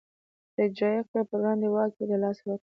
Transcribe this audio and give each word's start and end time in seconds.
د 0.55 0.57
اجرایه 0.67 1.01
قوې 1.09 1.21
پر 1.29 1.37
وړاندې 1.39 1.67
واک 1.69 1.91
یې 1.99 2.05
له 2.11 2.17
لاسه 2.23 2.41
ورکړ. 2.47 2.67